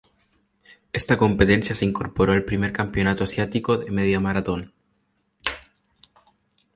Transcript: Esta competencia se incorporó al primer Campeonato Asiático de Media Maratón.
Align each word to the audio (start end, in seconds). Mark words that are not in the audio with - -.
Esta 0.93 1.15
competencia 1.15 1.75
se 1.75 1.85
incorporó 1.85 2.33
al 2.33 2.43
primer 2.43 2.73
Campeonato 2.73 3.23
Asiático 3.23 3.77
de 3.77 3.91
Media 3.91 4.19
Maratón. 4.19 4.73